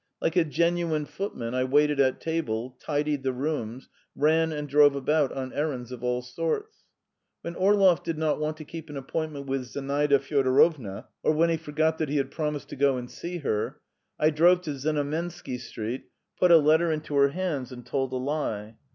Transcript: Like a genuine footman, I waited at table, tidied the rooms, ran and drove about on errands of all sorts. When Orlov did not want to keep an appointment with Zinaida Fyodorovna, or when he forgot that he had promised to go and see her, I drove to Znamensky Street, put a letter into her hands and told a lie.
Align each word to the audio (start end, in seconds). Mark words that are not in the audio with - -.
Like 0.19 0.35
a 0.35 0.43
genuine 0.43 1.05
footman, 1.05 1.53
I 1.53 1.63
waited 1.63 1.99
at 1.99 2.19
table, 2.19 2.75
tidied 2.79 3.21
the 3.21 3.31
rooms, 3.31 3.87
ran 4.15 4.51
and 4.51 4.67
drove 4.67 4.95
about 4.95 5.31
on 5.31 5.53
errands 5.53 5.91
of 5.91 6.03
all 6.03 6.23
sorts. 6.23 6.79
When 7.43 7.53
Orlov 7.53 8.01
did 8.01 8.17
not 8.17 8.39
want 8.39 8.57
to 8.57 8.65
keep 8.65 8.89
an 8.89 8.97
appointment 8.97 9.45
with 9.45 9.65
Zinaida 9.65 10.17
Fyodorovna, 10.17 11.05
or 11.21 11.33
when 11.33 11.51
he 11.51 11.57
forgot 11.57 11.99
that 11.99 12.09
he 12.09 12.17
had 12.17 12.31
promised 12.31 12.69
to 12.69 12.75
go 12.75 12.97
and 12.97 13.11
see 13.11 13.37
her, 13.45 13.79
I 14.19 14.31
drove 14.31 14.61
to 14.61 14.71
Znamensky 14.71 15.59
Street, 15.59 16.05
put 16.35 16.49
a 16.49 16.57
letter 16.57 16.91
into 16.91 17.13
her 17.17 17.29
hands 17.29 17.71
and 17.71 17.85
told 17.85 18.11
a 18.11 18.15
lie. 18.17 18.77